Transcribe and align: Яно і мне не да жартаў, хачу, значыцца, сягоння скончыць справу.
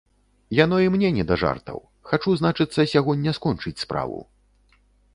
Яно 0.59 0.77
і 0.85 0.89
мне 0.95 1.11
не 1.17 1.25
да 1.33 1.37
жартаў, 1.43 1.79
хачу, 2.13 2.29
значыцца, 2.41 2.89
сягоння 2.95 3.31
скончыць 3.43 3.79
справу. 3.87 4.19